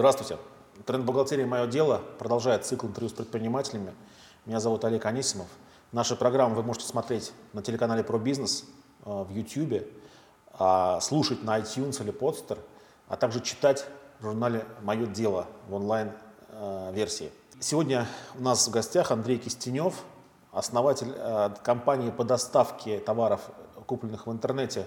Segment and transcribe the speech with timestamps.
[0.00, 0.38] Здравствуйте.
[0.86, 3.92] Тренд-бухгалтерия «Мое дело» продолжает цикл интервью с предпринимателями.
[4.46, 5.48] Меня зовут Олег Анисимов.
[5.92, 8.64] Наши программы вы можете смотреть на телеканале «Про бизнес»,
[9.04, 9.86] э, в YouTube,
[10.54, 12.58] а, слушать на iTunes или Podster,
[13.08, 13.84] а также читать
[14.20, 17.30] в журнале «Мое дело» в онлайн-версии.
[17.60, 18.06] Сегодня
[18.38, 19.96] у нас в гостях Андрей Кистенев,
[20.50, 23.50] основатель э, компании по доставке товаров,
[23.84, 24.86] купленных в интернете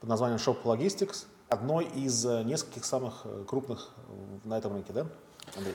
[0.00, 3.90] под названием Shop Logistics, одной из э, нескольких самых э, крупных
[4.44, 5.06] на этом рынке, да,
[5.56, 5.74] Андрей?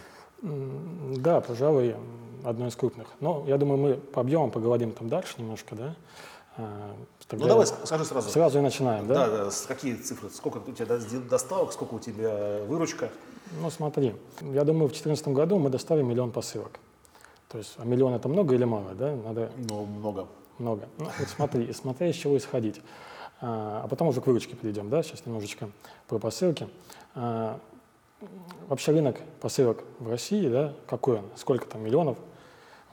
[1.21, 1.95] Да, пожалуй,
[2.43, 3.07] одной из крупных.
[3.19, 5.95] Но я думаю, мы по объемам поговорим там дальше немножко, да.
[6.57, 6.95] А,
[7.27, 8.29] тогда ну давай скажи сразу.
[8.29, 9.27] Сразу и начинаем, да?
[9.27, 9.51] Да, да.
[9.67, 10.29] Какие цифры?
[10.29, 10.99] Сколько у тебя
[11.29, 13.09] доставок, сколько у тебя выручка?
[13.61, 16.79] Ну смотри, я думаю, в 2014 году мы доставим миллион посылок.
[17.49, 19.15] То есть, а миллион это много или мало, да?
[19.15, 19.51] Надо...
[19.69, 20.27] Ну, много.
[20.57, 20.87] Много.
[20.97, 22.81] Ну, вот смотри, смотря из чего исходить.
[23.45, 25.03] А, а потом уже к выручке перейдем, да?
[25.03, 25.69] Сейчас немножечко
[26.07, 26.69] про посылки.
[27.13, 27.59] А,
[28.69, 31.25] вообще рынок посылок в России, да, какой он?
[31.35, 32.17] Сколько там миллионов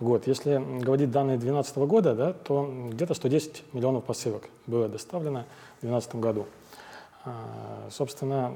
[0.00, 0.26] в год?
[0.26, 5.44] Если говорить данные 2012 года, да, то где-то 110 миллионов посылок было доставлено
[5.78, 6.46] в 2012 году.
[7.24, 8.52] А, собственно,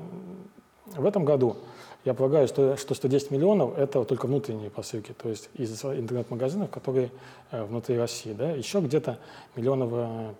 [0.87, 1.57] в этом году
[2.05, 7.13] я полагаю, что, что 110 миллионов– это только внутренние посылки, то есть из интернет-магазинов, которые
[7.53, 8.33] э, внутри России.
[8.33, 8.51] Да?
[8.51, 9.21] Еще где-то
[9.55, 9.93] миллионов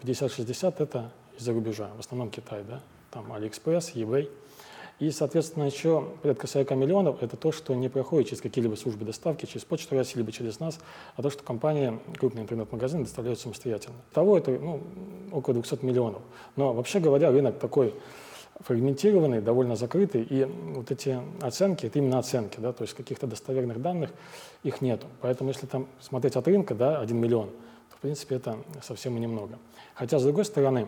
[0.03, 2.81] 50-60– это из-за рубежа, в основном Китай, да?
[3.11, 4.29] там AliExpress, eBay.
[5.01, 9.45] И, соответственно, еще порядка 40 миллионов– это то, что не проходит через какие-либо службы доставки,
[9.45, 10.79] через Почту России, либо через нас,
[11.17, 13.97] а то, что компания, крупные интернет-магазины доставляют самостоятельно.
[14.13, 14.81] Итого это ну,
[15.33, 16.23] около 200 миллионов.
[16.55, 17.93] Но, вообще говоря, рынок такой
[18.61, 23.83] фрагментированный, довольно закрытый, и вот эти оценки, это именно оценки, да, то есть каких-то достоверных
[23.83, 24.11] данных
[24.63, 25.09] их нету.
[25.21, 27.51] Поэтому если там смотреть от рынка, да, 1 миллион,
[28.05, 29.59] принципе это совсем немного.
[29.95, 30.87] Хотя, с другой стороны,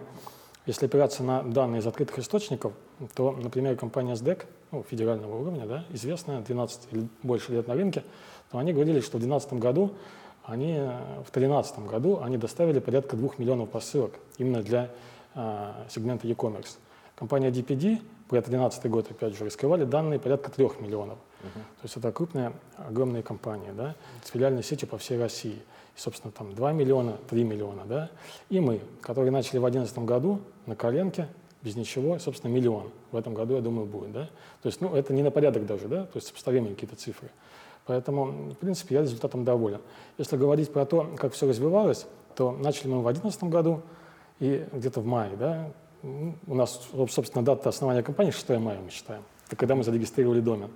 [0.66, 2.74] если опираться на данные из открытых источников,
[3.14, 8.04] то, например, компания SDEC, ну, федерального уровня, да, известная, 12 или больше лет на рынке,
[8.50, 9.92] то они говорили, что в 2012 году
[10.44, 14.90] они, в 2013 году они доставили порядка 2 миллионов посылок именно для
[15.34, 16.76] а, сегмента e-commerce.
[17.14, 21.18] Компания DPD, про 2013 год, опять же, раскрывали данные порядка 3 миллионов.
[21.42, 21.52] Uh-huh.
[21.52, 23.94] То есть это крупная, огромная компания, да,
[24.24, 25.62] с филиальной сетью по всей России.
[25.96, 28.10] И, собственно, там 2 миллиона, 3 миллиона, да.
[28.50, 31.28] И мы, которые начали в 2011 году на коленке,
[31.62, 32.90] без ничего, собственно, миллион.
[33.12, 34.28] В этом году, я думаю, будет, да.
[34.62, 37.30] То есть, ну, это не на порядок даже, да, то есть сопоставимые какие-то цифры.
[37.86, 39.80] Поэтому, в принципе, я результатом доволен.
[40.18, 43.82] Если говорить про то, как все развивалось, то начали мы в 2011 году,
[44.38, 45.70] и где-то в мае, да,
[46.46, 46.80] у нас,
[47.10, 49.22] собственно, дата основания компании 6 мая мы считаем.
[49.46, 50.70] Это когда мы зарегистрировали домен.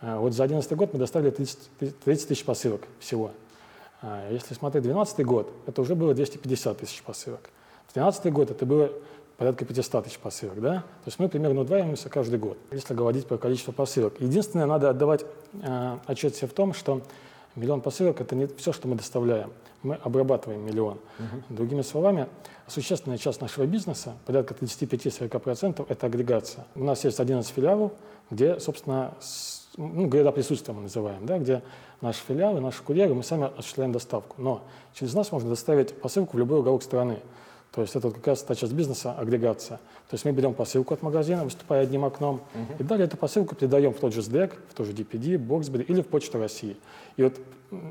[0.00, 1.58] А, вот за 2011 год мы доставили 30,
[2.04, 3.30] 30 тысяч посылок всего.
[4.02, 7.50] А, если смотреть 2012 год, это уже было 250 тысяч посылок.
[7.88, 8.90] В 2013 год это было
[9.36, 10.74] порядка 500 тысяч посылок, да?
[10.80, 14.20] То есть мы примерно удваиваемся каждый год, если говорить про количество посылок.
[14.20, 15.24] Единственное, надо отдавать
[15.62, 17.02] э, отчет себе в том, что
[17.56, 19.52] Миллион посылок– это не все, что мы доставляем.
[19.84, 20.98] Мы обрабатываем миллион.
[21.18, 21.54] Угу.
[21.54, 22.26] Другими словами,
[22.66, 26.66] существенная часть нашего бизнеса, порядка 35-40%– это агрегация.
[26.74, 27.92] У нас есть 11 филиалов,
[28.30, 29.14] где, собственно,
[29.76, 31.62] ну, гряда присутствия мы называем, да, где
[32.00, 34.40] наши филиалы, наши курьеры, мы сами осуществляем доставку.
[34.40, 34.62] Но
[34.94, 37.18] через нас можно доставить посылку в любой уголок страны.
[37.74, 39.78] То есть это как раз та часть бизнеса, агрегация.
[40.08, 42.76] То есть мы берем посылку от магазина, выступая одним окном, uh-huh.
[42.78, 46.00] и далее эту посылку передаем в тот же SDEC, в тот же DPD, Boxberry или
[46.00, 46.76] в Почту России.
[47.16, 47.34] И вот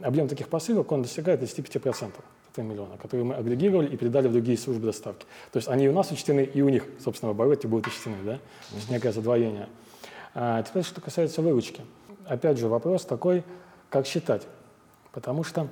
[0.03, 2.11] объем таких посылок, он достигает 25%
[2.51, 5.25] этого миллиона, которые мы агрегировали и передали в другие службы доставки.
[5.51, 8.33] То есть они у нас учтены, и у них, собственно, в обороте будут учтены, да?
[8.69, 9.67] То есть некое задвоение.
[10.35, 11.81] А теперь, что касается выручки.
[12.25, 13.43] Опять же, вопрос такой,
[13.89, 14.43] как считать.
[15.11, 15.67] Потому что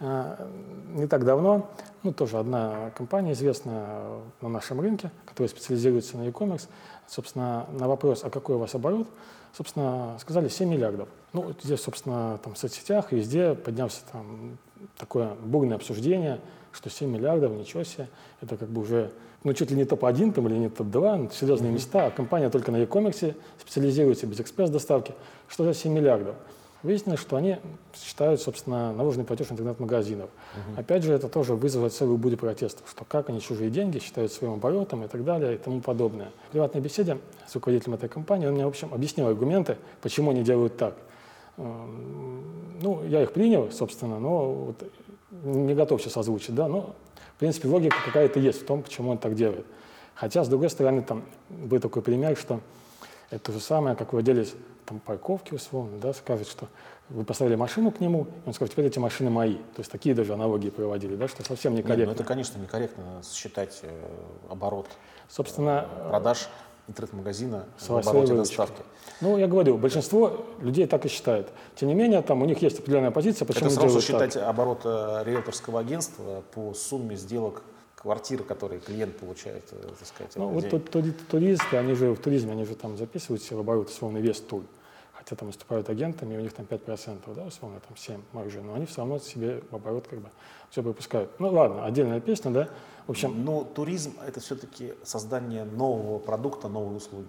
[0.00, 1.70] не так давно,
[2.02, 6.68] ну, тоже одна компания известная на нашем рынке, которая специализируется на e-commerce,
[7.06, 9.08] собственно, на вопрос, а какой у вас оборот,
[9.56, 11.08] собственно, сказали 7 миллиардов.
[11.32, 14.58] Ну, здесь, собственно, там в соцсетях везде поднялся там
[14.98, 16.40] такое бурное обсуждение,
[16.72, 18.08] что 7 миллиардов, ничего себе,
[18.42, 19.10] это как бы уже,
[19.44, 21.74] ну, чуть ли не топ-1 там или не топ-2, ну, серьезные mm-hmm.
[21.74, 25.14] места, а компания только на e-commerce специализируется без экспресс-доставки.
[25.48, 26.36] Что за 7 миллиардов?
[26.86, 27.56] Выяснилось, что они
[27.96, 30.30] считают, собственно, наложенный платеж интернет-магазинов.
[30.30, 30.80] Угу.
[30.80, 34.52] Опять же, это тоже вызывает целую бурю протестов, что как они чужие деньги считают своим
[34.52, 36.28] оборотом и так далее и тому подобное.
[36.48, 37.18] В приватной беседе
[37.48, 40.94] с руководителем этой компании он мне, в общем, объяснил аргументы, почему они делают так.
[41.56, 42.44] Эм,
[42.80, 44.84] ну, я их принял, собственно, но вот
[45.42, 46.94] не готов сейчас озвучить, да, но,
[47.34, 49.66] в принципе, логика какая-то есть в том, почему он так делает.
[50.14, 52.60] Хотя, с другой стороны, там был такой пример, что
[53.30, 54.54] это то же самое, как владелец
[54.86, 56.68] там, парковки условно, да, скажет, что
[57.08, 59.54] вы поставили машину к нему, и он скажет, теперь эти машины мои.
[59.54, 62.00] То есть такие даже аналогии проводили, да, что совсем некорректно.
[62.00, 64.08] Нет, ну это, конечно, некорректно считать э,
[64.48, 64.86] оборот
[65.28, 66.48] Собственно, э, продаж.
[66.88, 68.82] интернет-магазина в обороте доставки.
[69.20, 71.48] Ну, я говорю, большинство людей так и считает.
[71.74, 74.48] Тем не менее, там у них есть определенная позиция, почему Это сразу считать так.
[74.48, 77.62] оборот э, риэлторского агентства по сумме сделок
[77.94, 80.32] квартиры, которые клиент получает, э, так сказать.
[80.36, 80.90] Ну, вот
[81.28, 84.62] туристы, они же в туризме, они же там записывают себе в оборот условный вес тур.
[85.28, 88.74] Хотя там выступают агентами, и у них там 5%, да, условно, там 7 маржи, но
[88.74, 90.28] они все равно себе в оборот как бы
[90.70, 91.32] все пропускают.
[91.40, 92.68] Ну ладно, отдельная песня, да.
[93.08, 97.26] В общем, Но туризм– это все-таки создание нового продукта, новой услуги.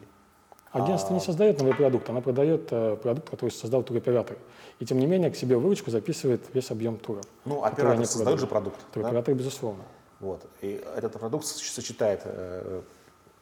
[0.73, 4.37] агентство не А- создает новый продукт, она продает э, продукт, который создал туроператор.
[4.77, 7.25] И тем не менее к себе в выручку записывает весь объем туров.
[7.45, 8.77] Ну, оператор создает же продукт.
[8.79, 8.93] да?
[8.93, 9.83] Туроператор, безусловно.
[10.19, 10.45] Вот.
[10.61, 12.81] И этот продукт соч- сочетает э,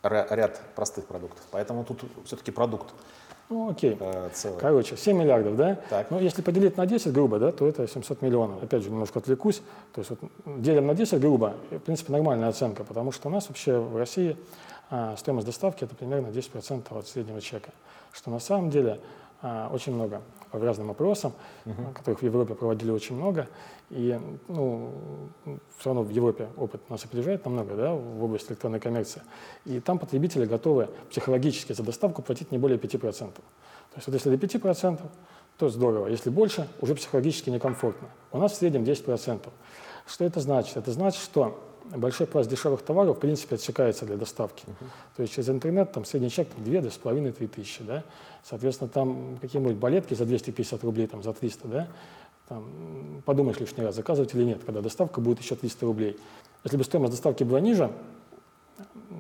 [0.04, 1.44] ря- ряд простых продуктов.
[1.52, 2.94] Поэтому тут все-таки продукт
[3.50, 3.96] Ну, окей.
[4.00, 4.60] э, целый.
[4.60, 5.78] Короче, 7 миллиардов, да?
[5.90, 6.10] Так.
[6.10, 8.64] Ну, если поделить на 10, грубо, да, то это 700 миллионов.
[8.64, 9.62] Опять же, немножко отвлекусь.
[9.94, 13.48] То есть вот делим на 10, грубо, в принципе, нормальная оценка, потому что у нас
[13.48, 14.36] вообще в России
[14.90, 17.70] а, стоимость доставки это примерно 10% от среднего чека.
[18.12, 19.00] Что на самом деле
[19.72, 20.22] очень много
[20.52, 21.34] по разным опросам,
[21.94, 23.48] которых в Европе проводили очень много.
[23.90, 24.92] И ну,
[25.78, 29.22] все равно в Европе опыт нас опережает намного да, в области электронной коммерции.
[29.66, 33.00] И там потребители готовы психологически за доставку платить не более 5%.
[33.02, 33.42] То
[33.96, 35.00] есть вот если до 5%,
[35.58, 36.08] то здорово.
[36.08, 38.10] Если больше, уже психологически некомфортно.
[38.32, 39.48] У нас в среднем 10%.
[40.08, 40.78] Что это значит?
[40.78, 41.60] Это значит, что
[41.92, 44.64] большой пласт дешевых товаров в принципе отсекается для доставки.
[45.16, 47.84] То есть через интернет там средний чек 2-2,5-3 тысячи.
[47.84, 48.04] Да?
[48.44, 51.88] Соответственно, там какие-нибудь балетки за 250 рублей, там, за 300, да?
[52.48, 56.20] там, подумаешь лишний раз, заказывать или нет, когда доставка будет еще 300 рублей.
[56.64, 57.92] Если бы стоимость доставки была ниже,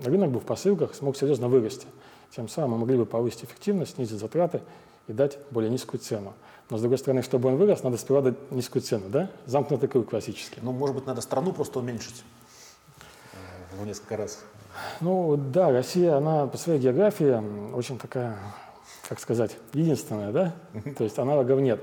[0.03, 1.87] рынок бы в посылках смог серьезно вырасти.
[2.35, 4.61] Тем самым мы могли бы повысить эффективность, снизить затраты
[5.07, 6.33] и дать более низкую цену.
[6.69, 9.29] Но, с другой стороны, чтобы он вырос, надо сперва дать низкую цену, да?
[9.45, 10.59] Замкнутый круг классический.
[10.63, 12.23] Ну, может быть, надо страну просто уменьшить
[13.79, 14.39] в несколько раз.
[15.01, 17.41] Ну, да, Россия, она по своей географии
[17.73, 18.37] очень такая,
[19.07, 20.53] как сказать, единственная, да?
[20.97, 21.79] То есть аналогов нет.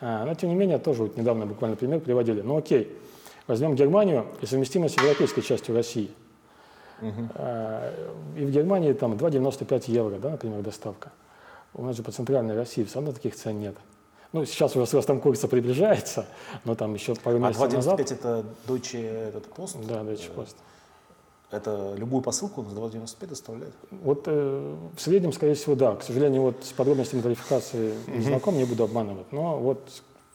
[0.00, 2.42] А, Но, тем не менее, тоже вот недавно буквально пример приводили.
[2.42, 2.96] Ну, окей,
[3.46, 6.10] возьмем Германию и совместимость с европейской частью России.
[7.34, 7.92] А,
[8.36, 11.10] И в Германии там 2,95 евро, да, например, доставка.
[11.74, 13.74] У нас же по центральной России все равно таких цен нет.
[14.32, 16.26] Ну, сейчас уже с ростом курса приближается,
[16.64, 18.00] но там еще пару А месяцев назад...
[18.00, 19.76] 2,95 это Deutsche этот пост?
[19.86, 20.56] Да, Deutsche Post.
[21.50, 23.74] Это любую посылку за 2,95 доставляет?
[23.90, 25.94] Вот э, в среднем, скорее всего, да.
[25.94, 29.30] К сожалению, вот с подробностями тарификации не знаком, не буду обманывать.
[29.30, 29.80] Но вот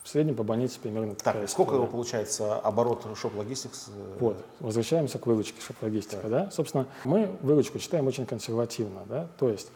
[0.03, 1.83] в среднем по больнице примерно Так, такая сколько история.
[1.83, 3.89] его получается оборот Shop Logistics?
[3.89, 6.49] э, Вот, возвращаемся к выручке шоп-логистика, да.
[6.51, 9.27] Собственно, мы выручку читаем очень консервативно, да.
[9.37, 9.69] То есть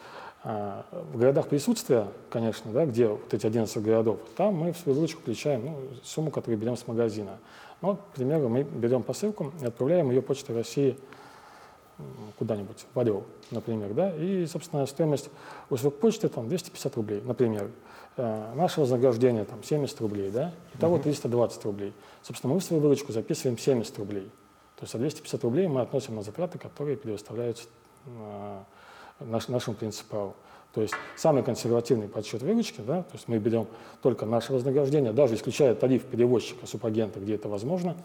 [0.43, 4.95] а, в городах присутствия, конечно, да, где вот эти 11 городов, там мы в свою
[4.95, 7.37] выручку включаем ну, сумму, которую берем с магазина.
[7.81, 10.97] Ну, вот, к примеру, мы берем посылку и отправляем ее почтой России
[12.37, 15.29] куда-нибудь, в Орел, например, да, и, собственно, стоимость
[15.69, 17.69] услуг почты там 250 рублей, например.
[18.17, 21.93] Э, Наше вознаграждение там 70 рублей, да, итого 320 рублей.
[22.21, 24.29] Собственно, мы в свою выручку записываем 70 рублей.
[24.77, 27.65] То есть а 250 рублей мы относим на затраты, которые предоставляются
[28.05, 28.59] э,
[29.21, 30.33] наш- нашему принципалу.
[30.73, 33.65] То есть самый консервативный подсчет выручки, да, то есть мы берем
[34.01, 37.95] только наше вознаграждение, даже исключая тариф перевозчика, субагента, где это возможно.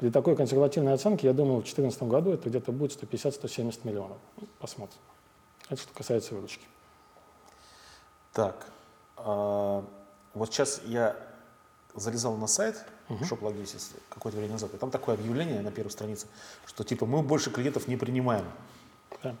[0.00, 4.16] При такой консервативной оценке, я думаю, в 2014 году это где-то будет 150-170 миллионов.
[4.58, 4.98] Посмотрим.
[5.68, 6.64] Это что касается выручки.
[8.32, 8.66] Так,
[9.18, 9.84] а,
[10.32, 11.16] вот сейчас я
[11.94, 16.28] залезал на сайт Shop Logistics какое-то время назад, и там такое объявление на первой странице,
[16.64, 18.46] что типа мы больше клиентов не принимаем.
[19.22, 19.36] Да.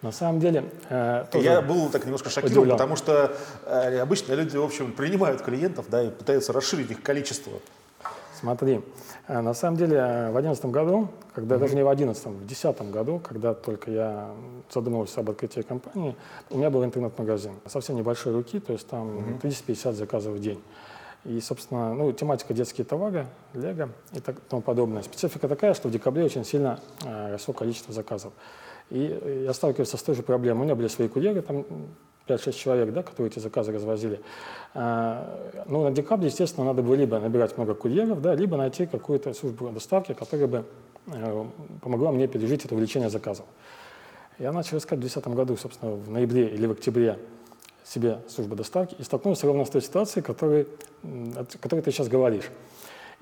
[0.00, 2.76] На самом деле, э, Я был так немножко шокирован, удивлен.
[2.76, 3.36] потому что
[3.66, 7.52] э, обычно люди, в общем, принимают клиентов, да, и пытаются расширить их количество.
[8.42, 8.80] Смотри,
[9.28, 12.90] э, на самом деле э, в 2011 году, когда даже не в 2011, в 2010
[12.90, 14.30] году, когда только я
[14.68, 16.16] задумывался об открытии компании,
[16.50, 17.52] у меня был интернет-магазин.
[17.66, 20.60] Совсем небольшой руки, то есть там 30-50 заказов в день.
[21.24, 25.02] И, собственно, ну, тематика детские товары, лего и так, тому подобное.
[25.02, 28.32] Специфика такая, что в декабре очень сильно э, росло количество заказов.
[28.90, 30.62] И э, я сталкивался с той же проблемой.
[30.62, 31.64] У меня были свои курьеры, там
[32.34, 34.20] 5-6 человек, да, которые эти заказы развозили.
[34.74, 39.34] А, ну, на декабре, естественно, надо было либо набирать много курьеров, да, либо найти какую-то
[39.34, 40.64] службу доставки, которая бы
[41.06, 41.44] э,
[41.80, 43.46] помогла мне пережить это увеличение заказов.
[44.38, 47.18] Я начал искать в 2010 году, собственно, в ноябре или в октябре
[47.84, 50.66] себе службу доставки и столкнулся ровно с той ситуацией, которой,
[51.02, 52.50] о которой ты сейчас говоришь.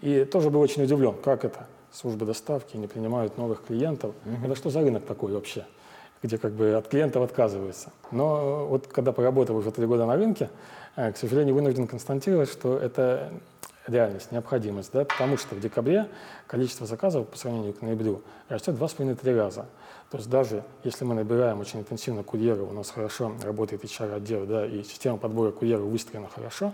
[0.00, 4.14] И тоже был очень удивлен, как это службы доставки не принимают новых клиентов.
[4.44, 5.66] Это что за рынок такой вообще,
[6.22, 7.90] где как бы от клиентов отказываются.
[8.10, 10.50] Но вот когда поработал уже три года на рынке,
[10.96, 13.30] э, к сожалению, вынужден констатировать, что это
[13.86, 16.08] реальность, необходимость, да, потому что в декабре
[16.46, 19.66] количество заказов по сравнению к ноябрю растет 2,5-3 раза.
[20.10, 24.66] То есть даже если мы набираем очень интенсивно курьеров, у нас хорошо работает HR-отдел, да,
[24.66, 26.72] и система подбора курьеров выстроена хорошо,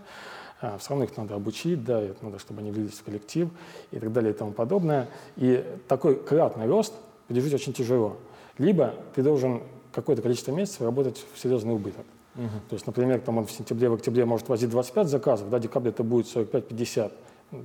[0.61, 3.50] а, все равно их надо обучить, да, и надо, чтобы они влились в коллектив
[3.91, 5.09] и так далее и тому подобное.
[5.37, 6.95] И такой кратный рост
[7.29, 8.17] пережить очень тяжело.
[8.58, 12.04] Либо ты должен какое-то количество месяцев работать в серьезный убыток.
[12.36, 12.48] Угу.
[12.68, 15.90] То есть, например, там он в сентябре, в октябре может возить 25 заказов, да, декабре
[15.90, 17.12] это будет 45-50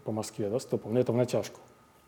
[0.06, 1.60] по Москве, да, стопом, но это в натяжку.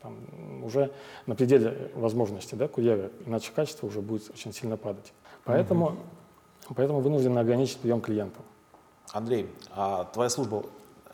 [0.02, 0.16] Там
[0.64, 0.92] уже
[1.26, 5.14] на пределе возможностей, да, курьера, иначе качество уже будет очень сильно падать.
[5.44, 6.76] Поэтому, угу.
[6.76, 8.44] поэтому вынуждены ограничить прием клиентов.
[9.12, 10.64] Андрей, а твоя служба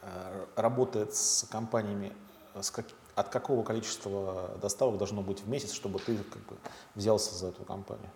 [0.02, 2.12] э, работает с компаниями,
[2.60, 2.86] с как,
[3.16, 6.56] от какого количества доставок должно быть в месяц, чтобы ты как бы,
[6.96, 8.10] взялся за эту компанию?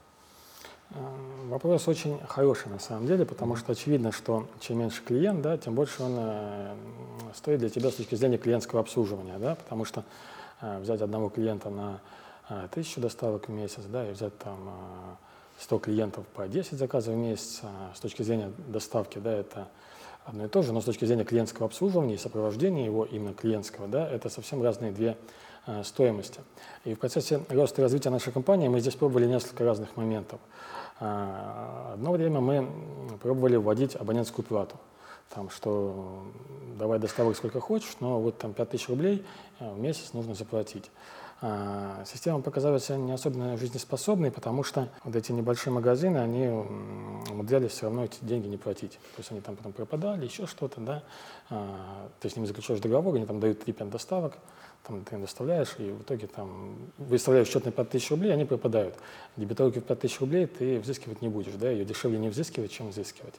[0.91, 5.57] Эм, вопрос очень хороший на самом деле, потому что очевидно, что чем меньше клиент, да,
[5.57, 6.75] тем больше он э,
[7.35, 10.03] стоит для тебя с точки зрения клиентского обслуживания, да, потому что
[10.61, 11.99] э, взять одного клиента на
[12.49, 15.15] э, тысячу доставок в месяц, да, и взять там э,
[15.59, 19.67] 100 клиентов по 10 заказов в месяц, э, с точки зрения доставки, да, это
[20.25, 23.87] одно и то же, но с точки зрения клиентского обслуживания и сопровождения его именно клиентского,
[23.87, 25.17] да, это совсем разные две
[25.65, 26.39] э, стоимости.
[26.85, 30.39] И в процессе роста и развития нашей компании мы здесь пробовали несколько разных моментов.
[30.99, 32.69] А, одно время мы
[33.21, 34.75] пробовали вводить абонентскую плату.
[35.29, 36.23] Там, что
[36.77, 39.25] давай доставок сколько хочешь, но вот там 5000 рублей
[39.59, 40.89] э, в месяц нужно заплатить.
[41.45, 47.87] А, система показалась не особенно жизнеспособной, потому что вот эти небольшие магазины, они умудрялись все
[47.87, 48.93] равно эти деньги не платить.
[48.93, 51.03] То есть они там потом пропадали, еще что-то, да.
[51.49, 54.37] А, ты с ними заключаешь договор, они там дают 3-5 доставок,
[54.87, 58.95] там ты им доставляешь, и в итоге там выставляешь счет на 5000 рублей, они пропадают.
[59.35, 63.35] Дебиторки в 5000 рублей ты взыскивать не будешь, да, ее дешевле не взыскивать, чем взыскивать.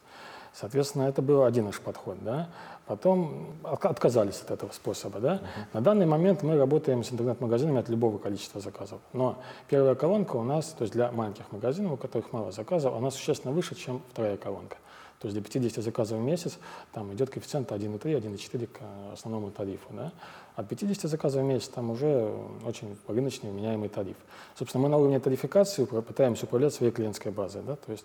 [0.55, 2.49] Соответственно, это был один наш подход, да.
[2.87, 5.35] Потом отказались от этого способа, да.
[5.35, 5.65] Uh-huh.
[5.73, 9.01] На данный момент мы работаем с интернет-магазинами от любого количества заказов.
[9.13, 13.11] Но первая колонка у нас, то есть для маленьких магазинов, у которых мало заказов, она
[13.11, 14.77] существенно выше, чем вторая колонка.
[15.25, 16.59] То есть для 50 заказов в месяц
[16.93, 18.81] там идет коэффициент 1,3, 1,4 к
[19.14, 19.88] основному тарифу.
[19.93, 20.12] Да?
[20.54, 22.31] От 50 заказов в месяц там уже
[22.66, 24.19] очень рыночный вменяемый тариф.
[24.54, 27.62] Собственно, мы на уровне тарификации пытаемся управлять своей клиентской базой.
[27.62, 27.76] Да?
[27.76, 28.04] То есть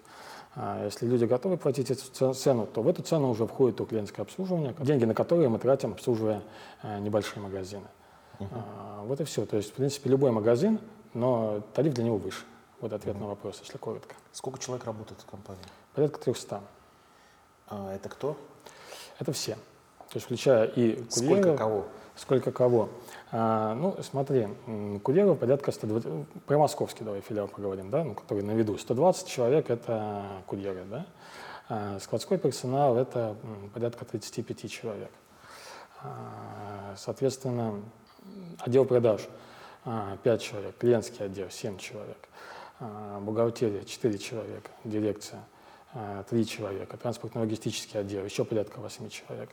[0.55, 4.23] а если люди готовы платить эту цену, то в эту цену уже входит то клиентское
[4.25, 6.41] обслуживание, деньги на которые мы тратим, обслуживая
[6.83, 7.87] э, небольшие магазины.
[8.39, 8.47] Uh-huh.
[8.53, 9.45] А, вот и все.
[9.45, 10.79] То есть, в принципе, любой магазин,
[11.13, 12.45] но тариф для него выше.
[12.79, 13.19] Вот ответ uh-huh.
[13.19, 14.15] на вопрос, если коротко.
[14.31, 15.65] Сколько человек работает в компании?
[15.93, 16.61] Порядка 300.
[17.69, 18.35] А это кто?
[19.19, 19.55] Это все.
[20.09, 21.11] То есть включая и курьеров.
[21.11, 21.85] Сколько кого?
[22.15, 22.89] Сколько кого?
[23.31, 24.47] А, ну, смотри,
[25.03, 28.77] курьеров порядка 120, про московский давай филиал поговорим, да, ну, который на виду.
[28.77, 31.05] 120 человек– это курьеры, да.
[31.69, 33.35] А, складской персонал– это
[33.73, 35.11] порядка 35 человек.
[36.01, 37.79] А, соответственно,
[38.57, 39.27] отдел продаж
[39.85, 42.17] а, 5 человек, клиентский отдел 7 человек,
[42.79, 45.43] а, бухгалтерия 4 человека, дирекция–
[45.93, 49.49] Э, три человека, транспортно-логистический отдел, еще порядка 8 человек,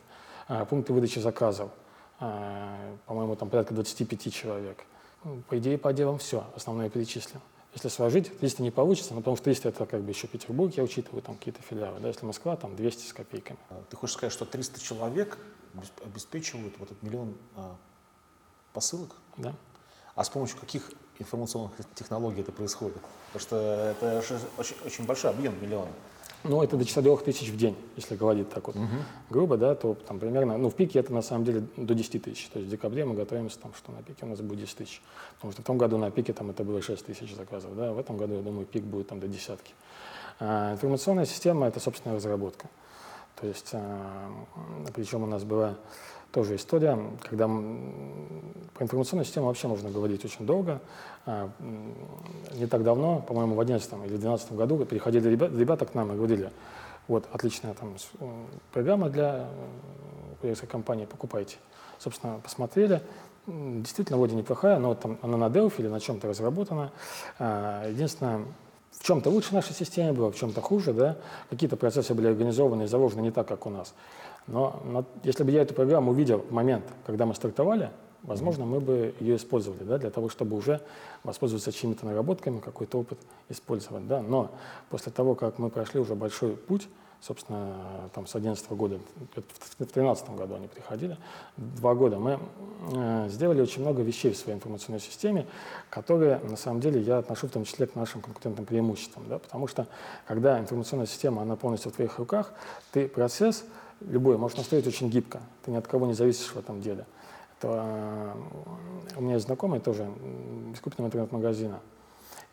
[0.47, 1.71] э, пункты выдачи заказов,
[2.19, 4.83] э, по-моему, там порядка 25 человек.
[5.23, 7.41] Ну, по идее, по отделам все, основное перечислим.
[7.73, 10.83] Если сложить, 300 не получится, но потому что 300 это как бы еще Петербург, я
[10.83, 11.99] учитываю, там какие-то филиалы.
[11.99, 12.07] Да?
[12.07, 13.57] Если Москва, там 200 с копейками.
[13.89, 15.39] Ты хочешь сказать, что 300 человек
[16.03, 17.75] обеспечивают вот этот миллион а,
[18.73, 19.15] посылок?
[19.37, 19.53] Да.
[20.15, 22.97] А с помощью каких информационных технологий это происходит?
[23.33, 23.55] Потому что
[23.91, 24.19] это
[24.59, 25.87] очень, очень большой объем, миллион.
[26.43, 28.85] Ну, это до 4 тысяч в день, если говорить так вот угу.
[29.29, 32.47] грубо, да, то там примерно, ну, в пике это на самом деле до 10 тысяч.
[32.49, 35.01] То есть в декабре мы готовимся, там, что на пике у нас будет 10 тысяч.
[35.35, 37.99] Потому что в том году на пике там это было 6 тысяч заказов, да, в
[37.99, 39.73] этом году, я думаю, пик будет там до десятки.
[40.39, 42.67] А, информационная система– это собственная разработка.
[43.39, 44.29] То есть, а,
[44.93, 45.75] причем у нас была
[46.31, 50.81] тоже история, когда про информационную систему вообще можно говорить очень долго.
[51.25, 51.49] А,
[52.53, 56.51] не так давно, по-моему, в 2011 или 2012 году приходили ребята, к нам и говорили,
[57.07, 57.95] вот, отличная там
[58.73, 59.47] программа для
[60.41, 61.57] курьерской компании, покупайте.
[61.99, 63.01] Собственно, посмотрели,
[63.45, 66.91] действительно, вроде неплохая, но там она на Delphi или на чем-то разработана.
[67.39, 68.45] Единственное,
[68.91, 71.17] в чем-то лучше наша система была, в чем-то хуже, да.
[71.49, 73.93] Какие-то процессы были организованы и заложены не так, как у нас.
[74.47, 77.91] Но, но если бы я эту программу увидел в момент, когда мы стартовали,
[78.23, 80.81] возможно, мы бы ее использовали, да, для того, чтобы уже
[81.23, 84.21] воспользоваться чьими-то наработками, какой-то опыт использовать, да.
[84.21, 84.51] Но
[84.89, 86.87] после того, как мы прошли уже большой путь,
[87.21, 88.99] собственно, там с 2011 года,
[89.35, 91.17] в 2013 году они приходили,
[91.57, 92.39] два года, мы
[92.93, 95.45] э, сделали очень много вещей в своей информационной системе,
[95.89, 99.67] которые, на самом деле, я отношу в том числе к нашим конкурентным преимуществам, да, потому
[99.67, 99.87] что,
[100.27, 102.53] когда информационная система, она полностью в твоих руках,
[102.91, 103.65] ты процесс
[104.01, 105.41] любой, можешь настроить очень гибко.
[105.63, 107.05] Ты ни от кого не зависишь в этом деле.
[107.59, 108.33] Это, э,
[109.17, 110.07] у меня есть знакомый тоже
[110.73, 111.79] из крупного интернет-магазина.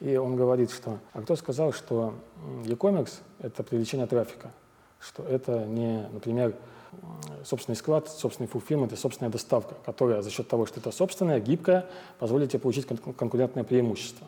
[0.00, 2.14] И он говорит, что, а кто сказал, что
[2.64, 4.50] e-commerce– это привлечение трафика,
[4.98, 6.54] что это не, например,
[7.44, 11.86] собственный склад, собственный фулфилмент и собственная доставка, которая за счет того, что это собственная, гибкая,
[12.18, 12.86] позволит тебе получить
[13.16, 14.26] конкурентное преимущество.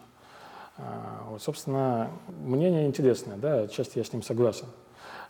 [0.79, 2.11] А, вот, собственно,
[2.43, 4.67] мнение интересное, да, отчасти я с ним согласен.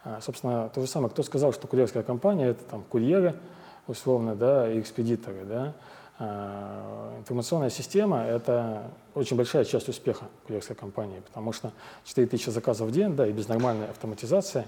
[0.05, 3.35] А, собственно, то же самое, кто сказал, что курьерская компания– это там курьеры,
[3.87, 5.75] условно, да, и экспедиторы, да.
[6.19, 11.73] А, информационная система– это очень большая часть успеха курьерской компании, потому что
[12.05, 14.67] 4000 заказов в день, да, и без нормальной автоматизации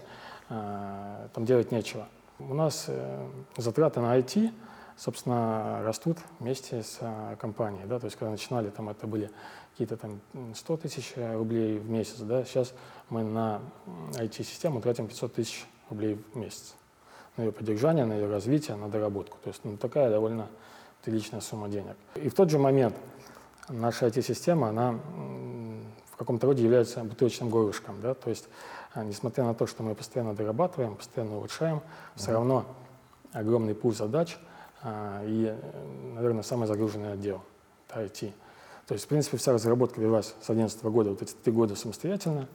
[0.49, 2.09] там делать нечего.
[2.39, 4.53] У нас э, затраты на IT,
[4.97, 7.85] собственно, растут вместе с э, компанией.
[7.87, 7.99] Да?
[7.99, 9.31] То есть, когда начинали, там это были
[9.73, 10.21] какие-то там
[10.55, 12.19] 100 тысяч рублей в месяц.
[12.21, 12.45] Да?
[12.45, 12.75] Сейчас
[13.11, 16.77] мы на IT-систему тратим 500 тысяч рублей в месяц.
[17.37, 19.39] На ее поддержание, на ее развитие, на доработку.
[19.43, 20.49] То есть ну, такая довольно
[21.05, 21.97] приличная сумма денег.
[22.17, 22.95] И в тот же момент
[23.69, 24.99] наша IT-система, она
[26.11, 28.01] в каком-то роде является бутылочным горлышком.
[28.01, 28.15] Да?
[28.15, 28.49] То есть
[28.95, 31.83] а, несмотря на то, что мы постоянно дорабатываем, постоянно улучшаем,
[32.17, 32.65] все равно
[33.33, 34.39] огромный пул задач
[34.83, 35.55] а, и,
[36.15, 37.43] наверное, самый загруженный отдел
[37.89, 38.33] это IT.
[38.87, 42.49] То есть, в принципе, вся разработка велась с 2011 года, вот эти три года самостоятельно,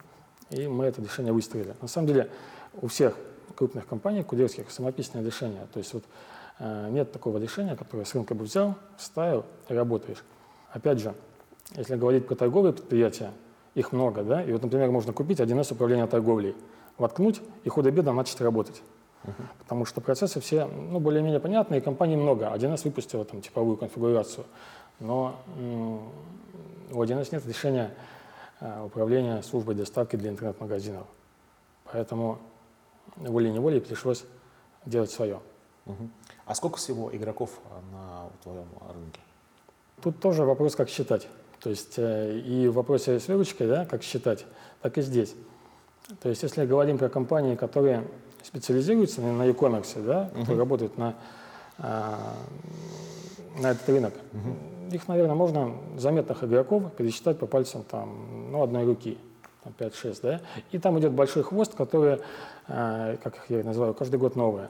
[0.50, 1.74] и мы это решение выстроили.
[1.80, 2.30] На самом деле
[2.80, 3.16] у всех
[3.54, 5.66] крупных компаний курьерских самописное решение.
[5.72, 6.06] То есть вот э,
[6.60, 10.24] нет такого решения, которое с рынка бы взял, вставил и работаешь.
[10.72, 11.14] Опять же,
[11.76, 13.32] если говорить про торговые предприятия,
[13.74, 16.54] их много, да, и вот, например, можно купить 1С управления торговлей,
[16.96, 18.82] воткнуть и худо-бедно начать работать.
[19.24, 19.32] Uh-huh.
[19.58, 22.46] Потому что процессы все ну, более-менее понятные, компаний много.
[22.54, 24.46] 1С выпустила там типовую конфигурацию,
[25.00, 26.08] но м-
[26.92, 27.94] у 1С нет решения
[28.60, 31.06] э, управления службой доставки для интернет-магазинов.
[31.90, 32.38] Поэтому
[33.16, 34.24] волей-неволей пришлось
[34.86, 35.40] делать свое.
[35.86, 36.08] Uh-huh.
[36.46, 37.50] А сколько всего игроков
[37.92, 39.20] на твоем рынке?
[40.02, 41.26] Тут тоже вопрос, как считать.
[41.60, 44.44] То есть э, и в вопросе с выручкой, да, как считать,
[44.82, 45.34] так и здесь.
[46.20, 48.04] То есть если говорим про компании, которые
[48.42, 50.40] специализируются на e-commerce, да, uh-huh.
[50.40, 51.14] которые работают на,
[51.78, 52.34] а,
[53.58, 54.94] на этот рынок, uh-huh.
[54.94, 59.16] их, наверное, можно заметных игроков пересчитать по пальцам там, ну, одной руки,
[59.78, 60.40] 5-6, да,
[60.72, 62.20] и там идет большой хвост, который,
[62.68, 64.68] а, как я называю, каждый год новые.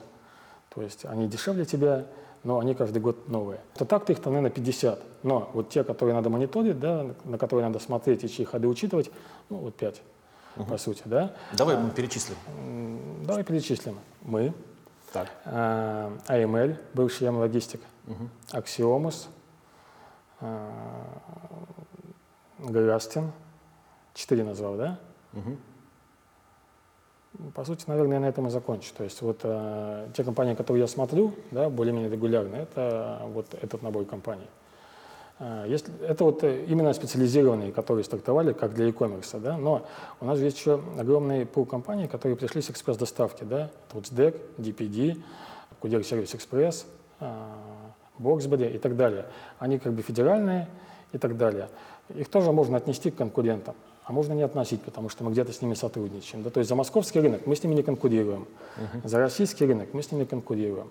[0.74, 2.06] То есть они дешевле тебя,
[2.42, 3.60] но они каждый год новые.
[3.74, 5.00] То так-то их, наверное, 50.
[5.22, 9.10] Но вот те, которые надо мониторить, да, на которые надо смотреть и чьи ходы учитывать,
[9.48, 10.02] ну, вот 5,
[10.56, 10.66] угу.
[10.66, 11.34] по сути, да.
[11.52, 12.37] Давай а, мы перечислим.
[13.24, 13.98] Давай перечислим.
[14.22, 14.52] Мы,
[15.12, 15.30] так.
[15.44, 18.28] А, AML, бывший М-логистик, угу.
[20.40, 20.70] А,
[22.58, 23.32] Грастин,
[24.12, 24.98] четыре назвал, да?
[25.32, 25.56] Угу.
[27.54, 28.92] По сути, наверное, я на этом и закончу.
[28.96, 33.82] То есть вот э, те компании, которые я смотрю, да, более-менее регулярно, это вот этот
[33.82, 34.46] набор компаний.
[35.40, 39.84] Э, если, это вот именно специализированные, которые стартовали как для e-commerce, да, но
[40.20, 45.20] у нас есть еще огромный пул компаний, которые пришли с экспресс-доставки, да, SDEC, DPD,
[45.80, 46.86] Кудер Сервис Экспресс,
[48.18, 49.26] Боксбери и так далее.
[49.58, 50.68] Они как бы федеральные
[51.12, 51.68] и так далее.
[52.14, 55.62] Их тоже можно отнести к конкурентам а можно не относить, потому что мы где-то с
[55.62, 56.42] ними сотрудничаем.
[56.42, 56.50] Да?
[56.50, 59.08] То есть за московский рынок мы с ними не конкурируем, uh-huh.
[59.08, 60.90] за российский рынок мы с ними конкурируем.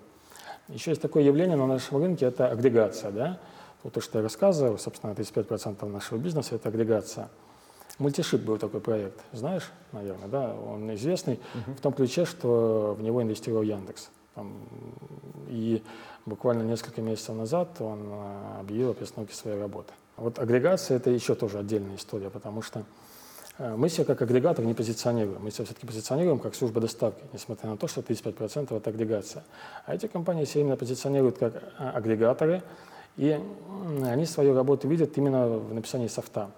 [0.68, 3.12] Еще есть такое явление на нашем рынке, это агрегация.
[3.12, 3.40] Да?
[3.82, 7.28] Вот то, что я рассказывал, собственно, 35% нашего бизнеса– это агрегация.
[7.98, 10.52] Мультишип был такой проект, знаешь, наверное, да?
[10.54, 11.76] Он известный uh-huh.
[11.76, 14.10] в том ключе, что в него инвестировал Яндекс.
[14.34, 14.52] Там,
[15.48, 15.80] и
[16.26, 19.92] буквально несколько месяцев назад он а, объявил о перестановке своей работы.
[20.16, 22.84] Вот агрегация– это еще тоже отдельная история, потому что
[23.58, 25.42] Э, мы себя как агрегатор не позиционируем.
[25.42, 29.44] Мы себя все-таки позиционируем как служба доставки, несмотря на то, что 35% это агрегация.
[29.86, 32.62] А эти компании себя именно позиционируют как а, агрегаторы,
[33.16, 33.40] и
[34.02, 36.50] они свою работу видят именно в написании софта.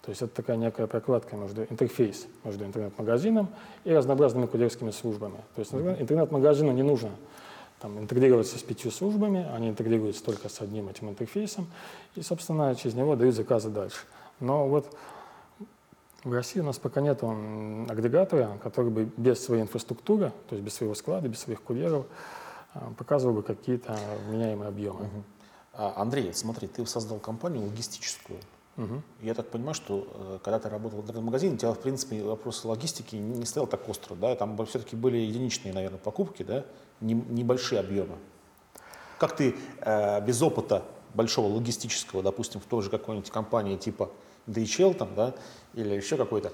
[0.00, 3.48] То есть это такая некая прокладка между интерфейс между интернет-магазином
[3.84, 5.36] и разнообразными курьерскими службами.
[5.54, 7.10] То есть интернет-магазину не нужно
[7.82, 11.66] там, интегрироваться с пятью службами, они интегрируются только с одним этим интерфейсом,
[12.14, 13.98] и, собственно, через него дают заказы дальше.
[14.38, 14.96] Но вот
[16.22, 20.74] в России у нас пока нет агрегатора, который бы без своей инфраструктуры, то есть без
[20.74, 22.06] своего склада, без своих курьеров,
[22.74, 25.08] а, показывал бы какие-то вменяемые объемы.
[25.72, 28.38] А, Андрей, смотри, ты создал компанию логистическую.
[28.76, 29.02] Угу.
[29.20, 32.64] Я так понимаю, что э, когда ты работал в интернет-магазине, у тебя, в принципе, вопрос
[32.64, 34.34] логистики не стоял так остро, да?
[34.34, 36.64] Там все-таки были единичные, наверное, покупки, да?
[37.00, 38.16] Небольшие объемы.
[39.18, 44.10] Как ты э, без опыта большого логистического, допустим, в той же какой-нибудь компании типа
[44.46, 45.34] DHL там, да,
[45.74, 46.52] или еще какой-то,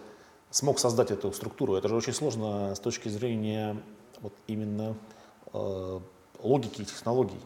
[0.50, 1.74] смог создать эту структуру.
[1.74, 3.76] Это же очень сложно с точки зрения
[4.20, 4.96] вот именно
[5.52, 6.00] э,
[6.40, 7.40] логики и технологий?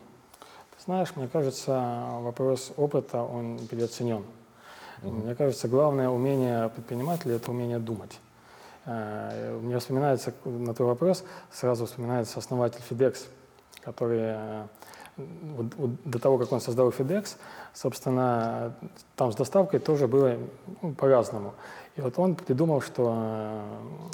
[0.77, 4.25] Ты знаешь, мне кажется, вопрос опыта, он переоценен.
[5.03, 5.13] Угу.
[5.13, 8.19] Мне кажется, главное умение предпринимателя– это умение думать.
[8.85, 13.27] Э, мне вспоминается на твой вопрос, сразу вспоминается основатель FedEx,
[13.83, 14.67] который э,
[15.17, 17.37] до того, как он создал FedEx,
[17.75, 18.75] собственно,
[19.15, 20.37] там с доставкой тоже было
[20.81, 21.55] ну, по-разному.
[21.95, 23.13] И вот он придумал, что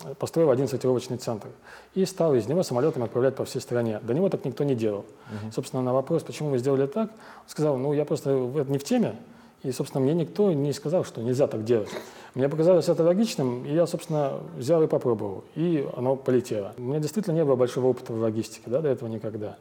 [0.04, 1.48] э, построил один сортировочный центр
[1.94, 4.00] и стал из него самолетами отправлять по всей стране.
[4.02, 5.04] До него так никто не делал.
[5.30, 5.52] Uh-huh.
[5.52, 9.14] Собственно, на вопрос, почему вы сделали так, он сказал, ну, я просто не в теме,
[9.62, 11.88] и, собственно, мне никто не сказал, что нельзя так делать.
[12.34, 16.74] Мне показалось это логичным, и я, собственно, взял и попробовал, и оно полетело.
[16.78, 19.56] У меня действительно не было большого опыта в логистике, да, до этого никогда.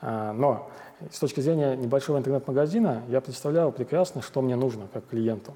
[0.00, 0.70] А, но
[1.10, 5.54] с точки зрения небольшого интернет-магазина я представлял прекрасно, что мне нужно как клиенту.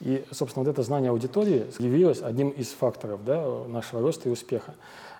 [0.00, 4.74] И, собственно, вот это знание аудитории явилось одним из факторов да, нашего роста и успеха.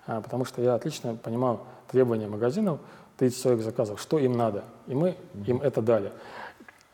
[0.07, 2.79] А, потому что я отлично понимал требования магазинов,
[3.19, 4.63] 30-40 заказов, что им надо.
[4.87, 6.11] И мы им это дали.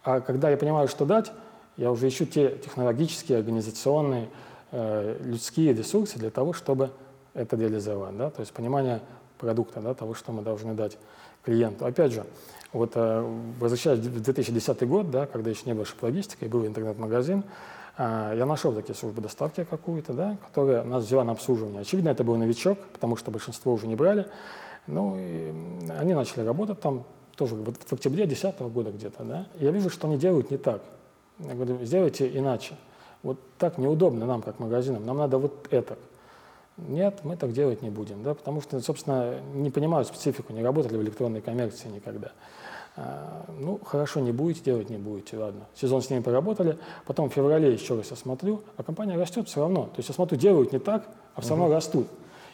[0.06, 1.32] А когда я понимаю, что дать,
[1.78, 4.30] я уже ищу те технологические, организационные,
[4.72, 6.92] э, людские ресурсы для того, чтобы
[7.34, 8.16] это реализовать.
[8.16, 8.30] Да?
[8.30, 9.02] То есть понимание
[9.40, 11.00] продукта, да, того, что мы должны дать
[11.44, 11.88] клиенту.
[11.88, 12.24] Опять же,
[12.72, 17.44] вот э, возвращаясь в 2010 год, да, когда еще не было шип-логистика и был интернет-магазин,
[17.98, 21.82] э, я нашел такие службы доставки какую-то, да, которая нас взяла на обслуживание.
[21.82, 24.28] Очевидно, это был новичок, потому что большинство уже не брали.
[24.86, 25.52] Ну, и
[25.98, 29.48] они начали работать там тоже вот в октябре 2010 года где-то, да.
[29.60, 30.82] Я вижу, что они делают не так.
[31.40, 32.76] Я говорю, сделайте иначе.
[33.24, 35.06] Вот так неудобно нам, как магазинам.
[35.06, 35.98] Нам надо вот это.
[36.78, 40.98] Нет, мы так делать не будем, да, потому что, собственно, не понимают специфику, не работали
[40.98, 42.32] в электронной коммерции никогда.
[42.98, 45.68] А, ну, хорошо, не будете делать, не будете, ладно.
[45.74, 49.62] Сезон с ними поработали, потом в феврале еще раз я смотрю, а компания растет все
[49.62, 49.84] равно.
[49.84, 51.74] То есть я смотрю, делают не так, а все равно угу.
[51.74, 52.08] растут.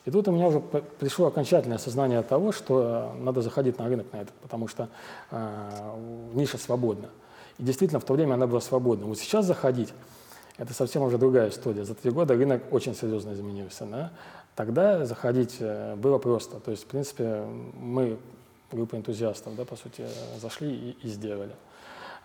[0.06, 4.22] И тут у меня уже пришло окончательное осознание того, что надо заходить на рынок на
[4.22, 4.90] этот, потому что
[5.30, 7.10] э, ниша свободна.
[7.60, 9.06] И действительно, в то время она была свободна.
[9.06, 9.94] Вот сейчас заходить,
[10.58, 11.86] это совсем уже другая история.
[11.86, 13.86] За три года рынок очень серьезно изменился.
[13.86, 14.12] Да?
[14.56, 16.60] Тогда заходить э, было просто.
[16.60, 17.44] То есть, в принципе,
[17.80, 18.18] мы,
[18.72, 20.06] группа энтузиастов, да, по сути,
[20.42, 21.54] зашли и, и сделали.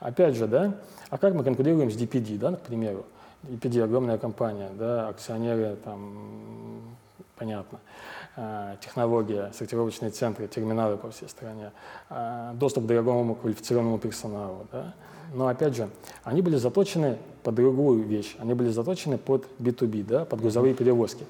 [0.01, 0.75] Опять же, да,
[1.11, 3.05] а как мы конкурируем с DPD, да, к примеру?
[3.43, 6.97] DPD огромная компания, да, акционеры там,
[7.37, 7.81] понятно,
[8.37, 11.73] а, технология, сортировочные центры, терминалы по всей стране,
[12.09, 14.95] а, доступ к дорогому квалифицированному персоналу, да,
[15.35, 15.89] но опять же,
[16.25, 18.37] они были заточены под другую вещь.
[18.39, 21.25] Они были заточены под B2B, да, под грузовые перевозки.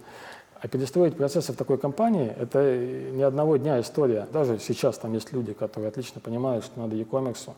[0.61, 4.27] А перестроить процессы в такой компании– это не одного дня история.
[4.33, 7.53] Даже сейчас там есть люди, которые отлично понимают, что надо e-commerce.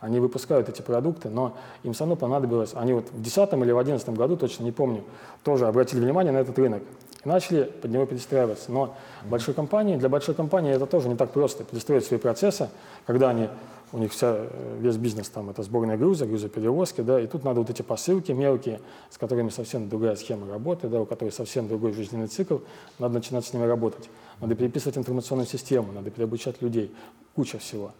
[0.00, 4.08] Они выпускают эти продукты, но им равно понадобилось, они вот в 2010 или в 2011
[4.10, 5.02] году, точно не помню,
[5.42, 6.82] тоже обратили внимание на этот рынок
[7.24, 8.70] и начали под него перестраиваться.
[8.70, 8.94] Но
[9.28, 12.68] большой компании, для большой компании это тоже не так просто перестроить свои процессы,
[13.06, 13.48] когда они
[13.92, 17.60] у них вся, э, весь бизнес там это сборная груза, грузоперевозки, да, и тут надо
[17.60, 18.80] вот эти посылки мелкие,
[19.10, 22.58] с которыми совсем другая схема работы, да, у которой совсем другой жизненный цикл,
[22.98, 24.10] надо начинать с ними работать.
[24.40, 26.94] Надо переписывать информационную систему, надо переобучать людей,
[27.34, 27.92] куча всего.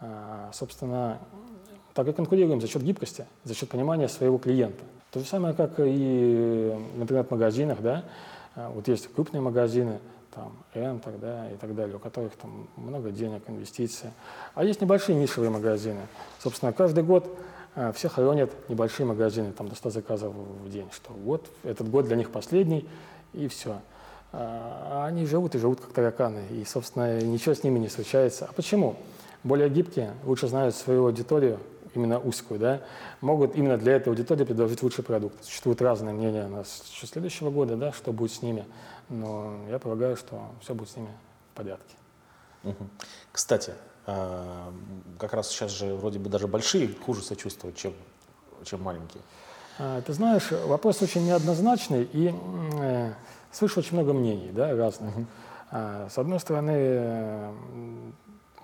[0.00, 1.18] А, собственно,
[1.94, 4.84] так и конкурируем за счет гибкости, за счет понимания своего клиента.
[5.10, 8.04] То же самое, как и в интернет-магазинах, да,
[8.54, 9.98] а, вот есть крупные магазины,
[10.32, 14.10] там, Enter, да, и так далее, у которых там много денег, инвестиций.
[14.54, 16.02] А есть небольшие нишевые магазины.
[16.38, 17.26] Собственно, каждый год
[17.74, 22.06] э, все хоронят небольшие магазины, там до 100 заказов в день, что вот этот год
[22.06, 22.88] для них последний,
[23.32, 23.80] и все.
[24.30, 28.46] А они живут и живут как тараканы, и, собственно, ничего с ними не случается.
[28.48, 28.96] А почему?
[29.44, 31.58] Более гибкие, лучше знают свою аудиторию,
[31.94, 32.80] именно узкую, да,
[33.20, 35.42] могут именно для этой аудитории предложить лучший продукт.
[35.44, 38.66] Существуют разные мнения нас еще следующего года, да, что будет с ними
[39.08, 41.10] но я полагаю, что все будет с ними
[41.52, 41.96] в порядке.
[43.32, 43.72] Кстати,
[44.06, 44.72] а,
[45.18, 47.94] как раз сейчас же вроде бы даже большие хуже себя чувствуют, чем,
[48.64, 49.22] чем маленькие.
[49.78, 52.34] А, ты знаешь, вопрос очень неоднозначный, и
[52.80, 53.12] э,
[53.52, 55.16] слышу очень много мнений да, разных.
[55.16, 55.26] Угу.
[55.70, 57.52] С одной стороны,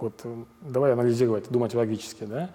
[0.00, 0.24] вот
[0.60, 2.50] давай анализировать, думать логически, да,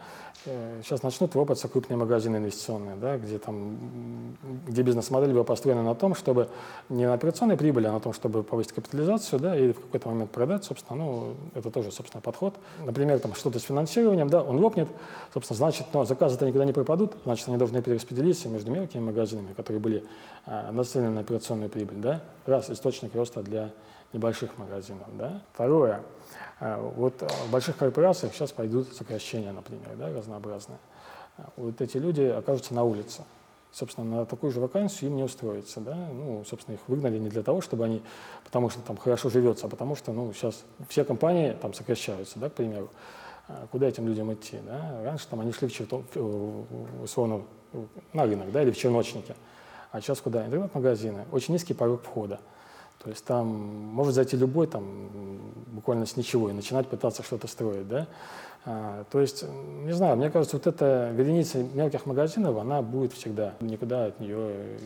[0.84, 6.16] сейчас начнут лопаться крупные магазины инвестиционные, да, где, там, где бизнес-модель была построена на том,
[6.16, 6.50] чтобы
[6.88, 10.32] не на операционной прибыли, а на том, чтобы повысить капитализацию, да, и в какой-то момент
[10.32, 12.56] продать, собственно, ну, это тоже, собственно, подход.
[12.86, 14.88] Например, там что-то с финансированием, да, он лопнет,
[15.34, 19.82] собственно, значит, но заказы-то никогда не пропадут, значит, они должны перераспределиться между мелкими магазинами, которые
[19.82, 20.06] были
[20.46, 23.72] а, нацелены на операционную прибыль, да, раз источник роста для
[24.14, 25.42] небольших магазинов, да.
[25.54, 26.02] Второе,
[26.60, 30.80] а, вот в больших корпорациях сейчас пойдут сокращения, например, да, разнообразные.
[31.56, 33.24] Вот эти люди окажутся на улице.
[33.72, 37.44] Собственно, на такую же вакансию им не устроиться, да, ну, собственно, их выгнали не для
[37.44, 38.02] того, чтобы они,
[38.44, 42.50] потому что там хорошо живется, а потому что, ну, сейчас все компании там сокращаются, да,
[42.50, 42.90] к примеру.
[43.48, 45.02] А куда этим людям идти, да?
[45.04, 46.04] Раньше там они шли в черто,
[47.04, 47.44] условно,
[48.14, 49.36] на рынок, да, или в черночники.
[49.92, 50.46] А сейчас куда?
[50.46, 51.26] Интернет-магазины.
[51.32, 52.40] Очень низкий порог входа.
[53.04, 55.10] То есть там может зайти любой, там,
[55.68, 58.08] буквально с ничего, и начинать пытаться что-то строить, да.
[58.66, 59.46] А, то есть,
[59.86, 64.78] не знаю, мне кажется, вот эта вереница мелких магазинов, она будет всегда, никуда от нее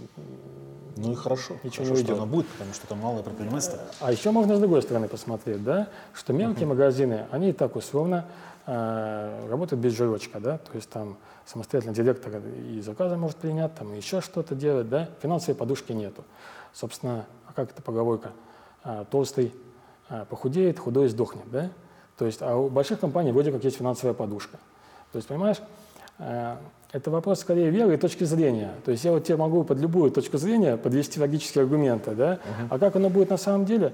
[0.95, 2.17] ну и хорошо, ничего хорошо, не что уйдет.
[2.17, 3.79] она будет, потому что там малое предпринимательство.
[3.99, 8.25] А еще можно с другой стороны посмотреть, да, что мелкие магазины, они и так условно
[8.67, 13.93] э, работают без жирочка, да, то есть там самостоятельно директор и заказы может принять, там
[13.95, 16.23] еще что-то делать, да, финансовой подушки нету.
[16.73, 18.31] Собственно, а как эта поговорка?
[18.83, 19.53] А, толстый
[20.09, 21.69] а, похудеет, худой сдохнет, да?
[22.17, 24.57] То есть, а у больших компаний вроде как есть финансовая подушка.
[25.11, 25.57] То есть, понимаешь,
[26.17, 26.59] а,
[26.91, 28.73] это вопрос скорее веры и точки зрения.
[28.85, 32.39] То есть я вот тебе могу под любую точку зрения подвести логические аргументы, да?
[32.69, 33.93] А как оно будет на самом деле,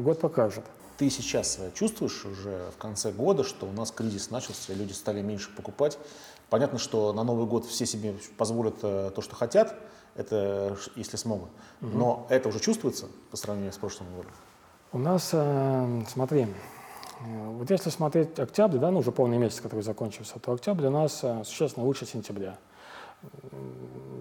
[0.00, 0.64] год покажет.
[0.98, 5.54] Ты сейчас чувствуешь уже в конце года, что у нас кризис начался, люди стали меньше
[5.54, 5.98] покупать.
[6.50, 9.74] Понятно, что на Новый год все себе позволят э, то, что хотят,
[10.16, 11.50] это если смогут.
[11.80, 14.30] Но это уже чувствуется по сравнению с прошлым годом.
[14.92, 16.46] У нас, э, смотри,
[17.20, 21.20] вот если смотреть октябрь, да, ну уже полный месяц, который закончился, то октябрь у нас
[21.22, 22.56] э, существенно лучше сентября.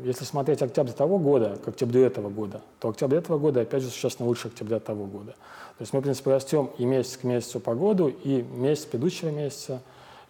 [0.04, 3.90] Если смотреть октябрь того года к октябрю этого года, то октябрь этого года, опять же,
[3.90, 5.34] существенно лучше октября того года.
[5.34, 9.30] То есть мы, в принципе, растем и месяц к месяцу по году, и месяц предыдущего
[9.30, 9.82] месяца,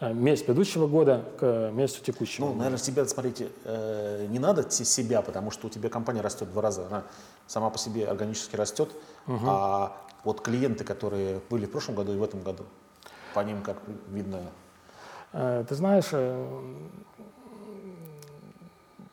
[0.02, 2.48] месяц предыдущего года к месяцу текущего.
[2.48, 6.52] Ну, наверное, тебя, смотрите, э, не надо себя, потому что у тебя компания растет в
[6.52, 6.88] два раза.
[6.88, 7.04] Она
[7.48, 8.90] сама по себе органически растет.
[9.28, 12.64] А вот клиенты, которые были в прошлом году и в этом году,
[13.34, 13.78] по ним, как
[14.10, 14.42] видно,
[15.36, 16.48] Э, Ты знаешь, э,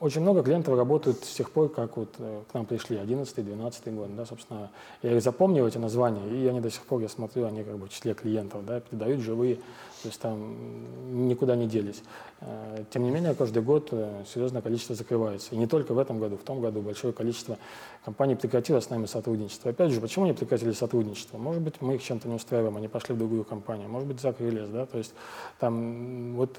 [0.02, 4.16] очень много клиентов работают с тех пор, как вот э, к нам пришли 11-12 год,
[4.16, 4.68] да, собственно,
[5.00, 7.86] я их запомнил, эти названия, и они до сих пор, я смотрю, они как бы
[7.86, 12.02] в числе клиентов, да, передают живые, то есть там никуда не делись.
[12.40, 15.54] Э, Тем не менее, каждый год э, серьезное количество закрывается.
[15.54, 17.56] И не только в этом году, в том году большое количество
[18.04, 19.70] компаний прекратило с нами сотрудничество.
[19.70, 21.38] Опять же, почему они прекратили сотрудничество?
[21.38, 24.68] Может быть, мы их чем-то не устраиваем, они пошли в другую компанию, может быть, закрылись,
[24.68, 25.14] да, то есть
[25.60, 26.58] там вот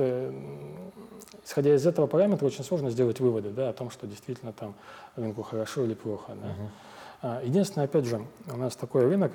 [1.45, 4.75] исходя из этого параметра очень сложно сделать выводы, да, о том, что действительно там
[5.15, 6.55] рынку хорошо или плохо, да.
[7.21, 9.31] А, Единственное, опять же, у нас такой рынок,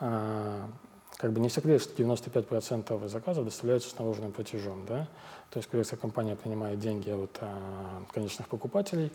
[0.00, 0.68] а,
[1.16, 5.08] как бы не секрет, что 95% заказов доставляются с наложенным платежом, да,
[5.50, 9.10] то есть курьерская компания принимает деньги от а, конечных покупателей,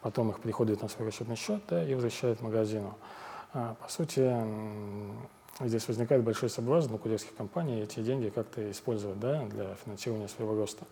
[0.00, 2.94] потом их приходит на свой расчетный счет, да, и возвращает магазину.
[3.52, 4.20] А, по сути,
[5.68, 10.54] здесь возникает большой соблазн у курьерских компаний эти деньги как-то использовать, да, для финансирования своего
[10.54, 10.84] роста.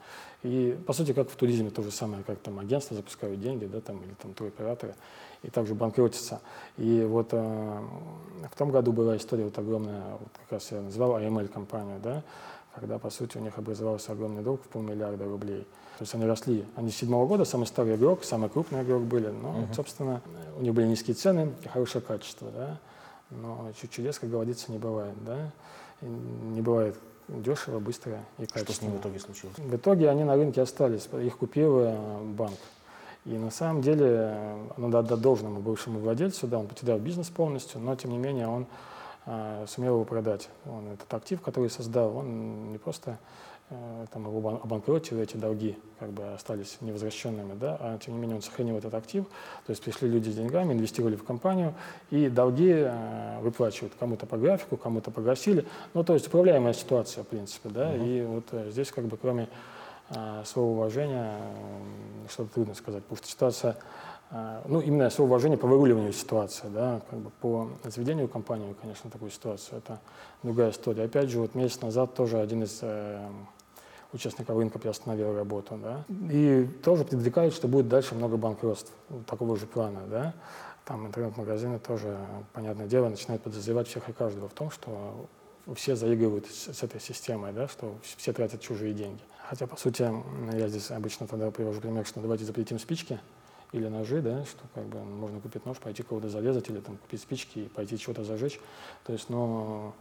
[0.42, 3.80] И, по сути, как в туризме, то же самое, как там агентства запускают деньги, да,
[3.80, 4.94] там, или там туроператоры,
[5.42, 6.40] и также банкротятся.
[6.76, 7.80] И вот э,
[8.50, 12.22] в том году была история вот огромная, вот как раз я называл AML-компанию, да,
[12.74, 15.66] когда, по сути, у них образовался огромный долг в полмиллиарда рублей.
[15.98, 19.28] То есть они росли, они с седьмого года самый старый игрок, самый крупный игрок были,
[19.28, 20.22] но, собственно,
[20.56, 22.78] у них были низкие цены и хорошее качество, да,
[23.30, 25.50] но чудес, как говорится, не бывает, да,
[26.00, 26.96] не бывает
[27.28, 28.90] дешево, быстро и что с качественно.
[28.90, 29.58] ним в итоге случилось?
[29.58, 31.92] В итоге они на рынке остались, их купил
[32.36, 32.58] банк.
[33.24, 37.78] И на самом деле, э, надо отдать должному бывшему владельцу, да, он потерял бизнес полностью,
[37.78, 38.66] но тем не менее он
[39.26, 40.48] э, сумел его продать.
[40.64, 43.18] Он этот актив, который создал, он не просто
[44.12, 48.36] там его бан- обанкротил, эти долги как бы остались невозвращенными, да, а тем не менее
[48.36, 49.24] он сохранил этот актив,
[49.66, 51.74] то есть пришли люди с деньгами, инвестировали в компанию,
[52.10, 57.26] и долги э, выплачивают кому-то по графику, кому-то погасили, ну, то есть управляемая ситуация, в
[57.26, 59.48] принципе, да, и вот э, здесь как бы кроме
[60.10, 61.36] а, своего уважения,
[62.30, 63.76] что-то трудно сказать, потому что ситуация,
[64.66, 69.30] ну, именно своего уважения по выруливанию ситуации, да, как бы по заведению компании, конечно, такую
[69.30, 70.00] ситуацию, это
[70.42, 71.04] другая история.
[71.04, 73.28] Опять же, вот месяц назад тоже один из э,
[74.12, 78.92] участников рынка приостановил работу, да, и тоже предрекают, что будет дальше много банкротств
[79.26, 80.34] такого же плана, да,
[80.84, 82.18] там интернет-магазины тоже,
[82.54, 85.28] понятное дело, начинают подозревать всех и каждого в том, что
[85.74, 89.20] все заигрывают с, с этой системой, да, что все тратят чужие деньги.
[89.48, 90.10] Хотя, по сути,
[90.56, 93.20] я здесь обычно тогда привожу пример, что давайте запретим спички
[93.72, 97.20] или ножи, да, что как бы можно купить нож, пойти кого-то зарезать или там купить
[97.20, 98.58] спички и пойти чего-то зажечь.
[99.04, 99.92] То есть, ну, м,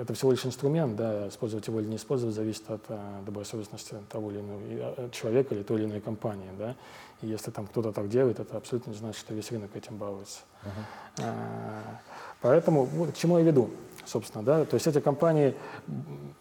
[0.00, 4.30] это всего лишь инструмент, да, использовать его или не использовать зависит от а, добросовестности того
[4.30, 6.74] или иного а, человека или той или иной компании, да.
[7.22, 10.40] И если там кто-то так делает, это абсолютно не значит, что весь рынок этим балуется.
[11.18, 12.00] А,
[12.40, 13.70] Поэтому вот к чему я веду,
[14.06, 15.54] собственно, да, то есть эти компании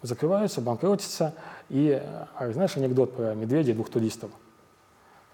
[0.02, 1.34] закрываются, банкротятся,
[1.68, 2.02] и,
[2.36, 4.32] а, знаешь, анекдот про медведя и двух туристов.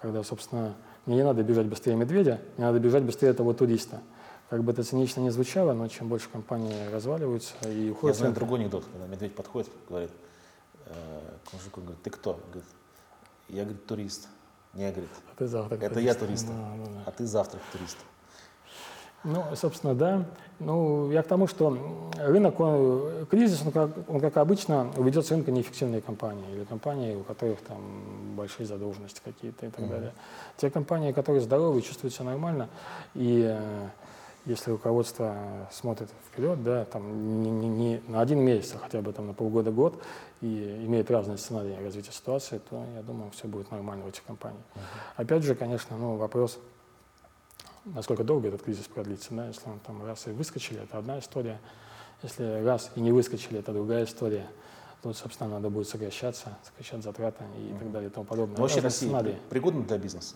[0.00, 0.74] когда, собственно,
[1.06, 4.00] мне не надо бежать быстрее медведя, мне надо бежать быстрее того туриста.
[4.48, 8.16] Как бы это цинично не звучало, но чем больше компании разваливаются и Я уходят...
[8.16, 10.10] знаю с рынка- другой анекдот, когда медведь подходит, говорит,
[10.86, 10.92] э,
[11.48, 12.34] к мужику, говорит, ты кто?
[12.52, 12.64] Говорит,
[13.48, 14.28] я, говорит, турист.
[14.74, 16.46] Не, говорит, А ты завтрак это я турист.
[16.46, 17.02] турист, Да, да, да.
[17.06, 17.96] а ты завтрак турист.
[19.24, 20.24] Ну, собственно, да.
[20.60, 21.76] Ну, я к тому, что
[22.16, 27.16] рынок, он, кризис, он как, он, как обычно, ведет с рынка неэффективные компании или компании,
[27.16, 29.88] у которых там большие задолженности какие-то и так Мгм.
[29.90, 30.12] далее.
[30.58, 32.68] Те компании, которые здоровы, чувствуют себя нормально,
[33.14, 33.88] и э,
[34.46, 39.12] если руководство смотрит вперед, да, там не, не- не на один месяц, а хотя бы
[39.12, 40.02] там на полгода-год,
[40.40, 44.62] и имеет разные сценарии развития ситуации, то, я думаю, все будет нормально в этих компаниях.
[45.16, 46.58] Опять же, конечно, ну, вопрос,
[47.84, 49.34] насколько долго этот кризис продлится.
[49.34, 49.48] Да?
[49.48, 51.60] Если он там раз и выскочили, это одна история.
[52.22, 54.46] Если раз и не выскочили, это другая история.
[55.02, 58.56] Тут, собственно, надо будет сокращаться, сокращать затраты и так далее и тому подобное.
[58.56, 60.34] Но вообще Россия пригодна для бизнеса?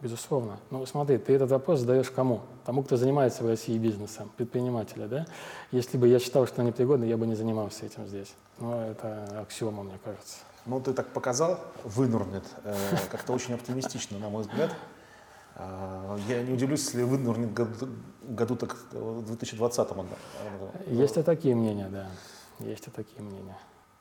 [0.00, 0.58] Безусловно.
[0.70, 2.40] Ну, смотри, ты этот вопрос задаешь кому?
[2.64, 5.26] Тому, кто занимается в России бизнесом, предпринимателя, да?
[5.72, 8.34] Если бы я считал, что они пригодны, я бы не занимался этим здесь.
[8.58, 10.38] Но это аксиома, мне кажется.
[10.66, 12.76] Ну, ты так показал, вынурнет, э,
[13.10, 14.70] как-то очень оптимистично, на мой взгляд.
[15.56, 17.88] А, Я не удивлюсь, если вынурнет году,
[18.22, 22.08] году так э, в 2020 он, э, Есть и такие мнения, да.
[22.58, 23.56] Есть и такие мнения.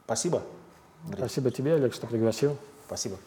[0.06, 0.42] Спасибо.
[1.04, 1.18] Андрей.
[1.20, 2.58] Спасибо тебе, Олег, что пригласил.
[2.88, 3.18] Спасибо.